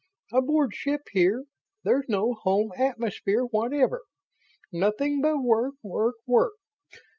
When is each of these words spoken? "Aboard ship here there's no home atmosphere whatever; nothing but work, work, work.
"Aboard 0.33 0.73
ship 0.73 1.01
here 1.11 1.43
there's 1.83 2.09
no 2.09 2.33
home 2.33 2.71
atmosphere 2.75 3.43
whatever; 3.43 4.01
nothing 4.71 5.21
but 5.21 5.37
work, 5.43 5.75
work, 5.83 6.15
work. 6.25 6.53